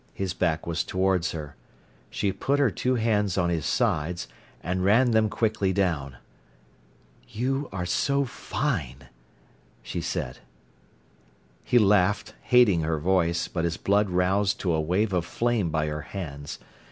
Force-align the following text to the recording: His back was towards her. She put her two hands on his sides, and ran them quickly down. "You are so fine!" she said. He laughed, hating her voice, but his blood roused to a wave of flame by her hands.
His 0.15 0.33
back 0.33 0.65
was 0.65 0.83
towards 0.83 1.31
her. 1.31 1.55
She 2.09 2.31
put 2.31 2.57
her 2.57 2.71
two 2.71 2.95
hands 2.95 3.37
on 3.37 3.51
his 3.51 3.67
sides, 3.67 4.27
and 4.63 4.83
ran 4.83 5.11
them 5.11 5.29
quickly 5.29 5.71
down. 5.73 6.17
"You 7.29 7.69
are 7.71 7.85
so 7.85 8.25
fine!" 8.25 9.09
she 9.83 10.01
said. 10.01 10.39
He 11.63 11.77
laughed, 11.77 12.33
hating 12.41 12.81
her 12.81 12.97
voice, 12.97 13.47
but 13.47 13.63
his 13.63 13.77
blood 13.77 14.09
roused 14.09 14.59
to 14.61 14.73
a 14.73 14.81
wave 14.81 15.13
of 15.13 15.23
flame 15.23 15.69
by 15.69 15.85
her 15.85 16.01
hands. 16.01 16.57